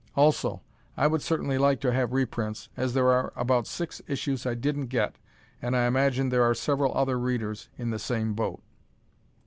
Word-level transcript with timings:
Also 0.15 0.63
I 0.97 1.05
would 1.05 1.21
certainly 1.21 1.59
like 1.59 1.79
to 1.81 1.91
have 1.93 2.11
reprints, 2.11 2.69
as 2.75 2.95
there 2.95 3.11
are 3.11 3.31
about 3.35 3.67
six 3.67 4.01
issues 4.07 4.47
I 4.47 4.55
didn't 4.55 4.87
get, 4.87 5.17
and 5.61 5.77
I 5.77 5.85
imagine 5.85 6.29
there 6.29 6.41
are 6.41 6.55
several 6.55 6.97
other 6.97 7.19
Readers 7.19 7.69
in 7.77 7.91
the 7.91 7.99
same 7.99 8.33
boat. 8.33 8.63